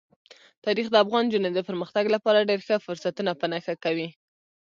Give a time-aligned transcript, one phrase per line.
[0.65, 4.07] تاریخ د افغان نجونو د پرمختګ لپاره ډېر ښه فرصتونه په نښه کوي.